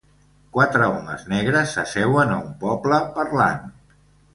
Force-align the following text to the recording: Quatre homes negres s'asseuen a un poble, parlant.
Quatre 0.55 0.87
homes 0.93 1.27
negres 1.35 1.77
s'asseuen 1.77 2.35
a 2.37 2.41
un 2.49 2.59
poble, 2.67 3.05
parlant. 3.23 3.67